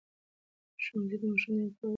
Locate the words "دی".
1.89-1.89